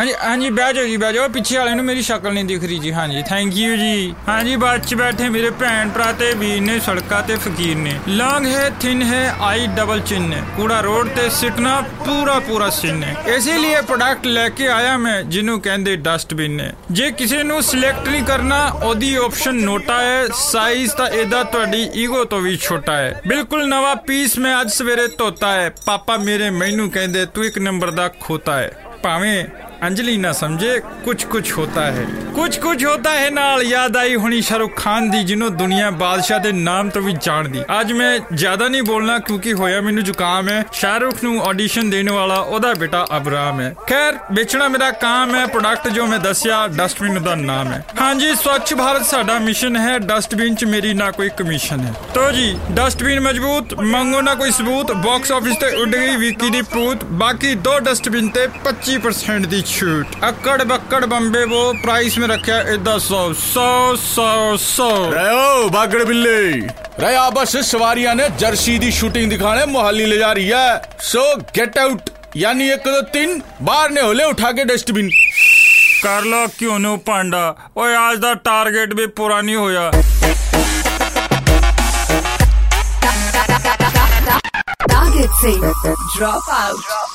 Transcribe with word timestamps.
ਹਾਂਜੀ 0.00 0.12
ਹਾਂਜੀ, 0.20 0.48
ਬਹਿ 0.50 0.72
ਜਾਓ 0.74 0.84
ਜੀ, 0.84 0.96
ਬਹਿ 0.96 1.12
ਜਾਓ। 1.12 1.28
ਪਿੱਛੇ 1.28 1.56
ਵਾਲੇ 1.58 1.74
ਨੂੰ 1.74 1.84
ਮੇਰੀ 1.84 2.02
ਸ਼ਕਲ 2.02 2.32
ਨਹੀਂ 2.32 2.44
ਦਿਖ 2.44 2.62
ਰਹੀ 2.64 2.78
ਜੀ। 2.78 2.92
ਹਾਂਜੀ 2.92 3.22
ਥੈਂਕ 3.28 3.56
ਯੂ 3.56 3.74
ਜੀ। 3.76 4.14
ਹਾਂਜੀ 4.28 4.54
ਬੱਸ 4.56 4.86
'ਚ 4.86 4.94
ਬੈਠੇ 4.94 5.28
ਮੇਰੇ 5.28 5.50
ਭੈਣ 5.50 5.88
ਭਰਾ 5.88 6.12
ਤੇ 6.12 6.32
ਵੀਰ 6.34 6.60
ਨੇ, 6.60 6.78
ਸੜਕਾਂ 6.80 7.22
ਤੇ 7.22 7.36
ਫਕੀਰ 7.36 7.76
ਨੇ। 7.76 7.92
ਲੌਂਗ 8.08 8.46
ਹੈ, 8.46 8.70
ਥਿਨ 8.80 9.02
ਹੈ, 9.02 9.36
ਆਈ 9.40 9.66
ਡਬਲ 9.66 10.00
ਚਿੰਨ 10.00 10.32
ਹੈ 10.32 10.42
ਕੂੜਾ 10.56 10.80
ਰੋਡ 10.80 11.08
ਤੇ 11.08 11.28
ਸਿੱਟਣਾ 11.30 11.80
ਪੂਰਾ 12.06 12.38
ਪੂਰਾ 12.38 12.70
ਸਿਨ 12.70 13.02
ਹੈ 13.02 13.14
ਇਸੇ 13.26 13.58
ਲਈ 13.58 13.74
ਪ੍ਰੋਡਕਟ 13.86 14.26
ਲੈ 14.26 14.48
ਕੇ 14.48 14.68
ਆਇਆ 14.68 14.96
ਮੈਂ, 14.96 15.22
ਜਿਹਨੂੰ 15.22 15.60
ਕਹਿੰਦੇ 15.60 15.96
ਡਸਟਬਿਨ 15.96 16.50
ਨੇ। 16.50 16.72
ਜੇ 16.90 17.10
ਕਿਸੇ 17.10 17.42
ਨੂੰ 17.42 17.62
ਸਿਲੈਕਟ 17.62 18.08
ਨਹੀਂ 18.08 18.22
ਕਰਨਾ, 18.24 18.66
ਉਹਦੀ 18.82 19.14
ਆਪਸ਼ਨ 19.14 19.54
ਨੋਟਾ 19.54 20.02
ਹੈ। 20.02 20.26
ਸਾਈਜ਼ 20.34 20.92
ਤਾਂ 20.92 21.08
ਇਹਦਾ 21.08 21.44
ਤੁਹਾਡੀ 21.44 21.88
ਈਗੋ 21.94 22.24
ਤੋਂ 22.24 22.40
ਵੀ 22.40 22.56
ਛੋਟਾ 22.56 22.96
ਹੈ। 22.96 23.20
ਬਿਲਕੁਲ 23.26 23.68
ਨਵਾਂ 23.68 23.96
ਪੀਸ 23.96 24.38
ਮੈਂ 24.38 24.60
ਅੱਜ 24.60 24.70
ਸਵੇਰੇ 24.70 25.08
ਧੋਤਾ 25.18 25.52
ਹੈ। 25.52 25.70
ਪਾਪਾ 25.86 26.16
ਮੇਰੇ 26.16 26.50
ਮੈਨੂੰ 26.50 26.90
ਕਹਿੰਦੇ, 26.90 27.26
ਤੂੰ 27.26 27.44
ਇੱਕ 27.44 27.58
ਨੰਬਰ 27.58 27.90
ਦਾ 27.90 28.08
ਖੋਤਾ 28.20 28.58
ਹੈ। 28.58 28.70
ਭਾਵੇਂ 29.02 29.44
ਅੰਜਲੀ 29.86 30.16
ਨਾ 30.16 30.32
ਸਮਝੇ 30.32 30.80
ਕੁਝ 31.04 31.24
ਕੁਝ 31.24 31.52
ਹੋਤਾ 31.52 31.86
ਹੈ। 31.86 32.06
ਕੁਝ 32.34 32.58
ਕੁਝ 32.58 32.84
ਹੋਤਾ 32.84 33.10
ਹੈ 33.10 33.30
ਨਾਲ 33.30 33.62
ਯਾਦ 33.62 33.96
ਆਈ 33.96 34.16
ਹੁਣੀ 34.16 34.40
ਸ਼ਾਹਰੁਖ 34.40 34.76
ਖਾਨ 34.76 35.10
ਦੀ, 35.10 35.24
ਜਿਹਨੂੰ 35.24 35.56
ਦੁਨੀਆ 35.56 35.90
ਬਾਦਸ਼ਾਹ 35.90 36.40
ਦੇ 36.40 36.52
ਨਾਮ 36.52 36.90
ਤੋਂ 36.90 37.02
ਵੀ 37.02 37.14
ਜਾਣਦੀ। 37.22 37.62
ਅੱਜ 37.80 37.92
ਮੈਂ 37.92 38.18
ਜ਼ਿਆਦਾ 38.34 38.68
ਨਹੀਂ 38.68 38.82
ਬੋਲਣਾ 38.82 39.18
ਕਿਉਂਕਿ 39.18 39.52
ਹੋਇਆ 39.52 39.80
ਮੈਨੂੰ 39.80 40.04
ਜ਼ੁਕਾਮ 40.04 40.48
ਹੈ। 40.48 40.64
ਸ਼ਾਹਰੁਖ 40.72 41.24
ਨੂੰ 41.24 41.42
ਆਡੀਸ਼ਨ 41.46 41.90
ਦੇਣ 41.90 42.10
ਵਾਲਾ 42.10 42.34
ਉਹਦਾ 42.34 42.74
ਬੇਟਾ 42.74 43.06
ਅਬਰਾਮ 43.16 43.60
ਹੈ। 43.60 43.74
ਖੈਰ, 43.88 44.18
ਵੇਚਣਾ 44.32 44.68
ਮੇਰਾ 44.68 44.90
ਕੰਮ 44.90 45.34
ਹੈ 45.34 45.46
ਪ੍ਰੋਡਕਟ 45.46 45.88
ਜੋ 45.88 46.06
ਮੈਂ 46.06 46.18
ਦੱਸਿਆ 46.18 46.68
ਡਸਟਬਿਨ 46.68 47.22
ਦਾ 47.22 47.34
ਨਾਮ 47.34 47.68
ਹੈ। 47.68 47.84
ਹਾਂਜੀ, 48.00 48.34
ਸਵੱਛ 48.34 48.74
ਭਾਰਤ 48.74 49.06
ਸਾਡਾ 49.06 49.38
ਮਿਸ਼ਨ 49.38 49.76
ਹੈ 49.76 49.98
ਡਸਟਬਿਨ 49.98 50.54
'ਚ 50.54 50.64
ਮੇਰੀ 50.64 50.94
ਨਾ 50.94 51.10
ਕੋਈ 51.10 51.30
ਕਮਿਸ਼ਨ 51.36 51.80
ਹੈ। 51.80 51.94
ਤੋ 52.14 52.30
ਜੀ 52.32 52.58
ਡਸਟਬਿਨ 52.72 53.20
ਮਜ਼ਬੂਤ, 53.20 53.74
ਮੰਗੋ 53.74 54.20
ਨਾ 54.20 54.34
ਕੋਈ 54.34 54.50
ਸਬੂਤ 54.50 54.92
ਬਾਕਸ 54.92 55.32
ਆਫਿਸ 55.32 55.56
ਤੇ 55.56 55.66
ਉੱਡ 55.66 55.96
ਗਈ, 55.96 56.16
ਵਿਕੀ 56.16 56.50
ਦੀ 56.50 56.62
ਪੂਤ 56.62 57.04
ਬਾਕੀ 57.04 57.54
ਦੋ 57.54 57.78
ਡਸਟਬਿਨ 57.78 58.28
ਤੇ 58.28 58.46
25% 58.64 59.46
ਦੀ 59.46 59.62
शूट 59.70 60.14
अक्कड़ 60.24 60.62
बक्कड़ 60.64 61.04
बम्बे 61.06 61.44
वो 61.46 61.62
प्राइस 61.82 62.18
में 62.18 62.26
रखे 62.28 62.58
इधर 62.74 62.98
सौ 63.00 63.22
सौ 63.34 63.96
सौ 63.96 64.56
सौ। 64.58 64.88
रहो 65.12 65.68
बागड़ 65.70 66.02
बिल्ले। 66.04 66.40
रे 67.00 67.14
आपस 67.16 67.56
सवार 67.70 67.98
ने 68.14 68.28
जर्सी 68.38 68.78
दी 68.78 68.90
शूटिंग 68.92 69.30
दिखाने 69.30 69.64
मोहाली 69.66 70.06
ले 70.06 70.18
जा 70.18 70.32
रही 70.32 70.48
है। 70.48 70.96
सो 71.02 71.24
गेट 71.54 71.78
आउट 71.78 72.10
यानी 72.36 72.68
एक 72.70 72.88
दो 72.88 73.00
तीन 73.12 73.42
बाहर 73.62 73.90
ने 73.90 74.00
होले 74.00 74.24
उठा 74.24 74.50
के 74.52 74.64
डस्टबिन 74.64 75.10
कर 76.04 76.24
लो 76.24 76.46
क्यों 76.58 76.78
नो 76.78 76.96
पांडा? 77.06 77.44
और 77.76 77.94
आज 77.94 78.18
दा 78.18 78.32
टारगेट 78.46 78.94
भी 78.94 79.06
पुरानी 79.18 79.52
होया। 79.54 79.90
टारगेट 84.82 85.30
से 85.40 85.52
ड्रॉप 85.56 86.50
आउट 86.50 87.09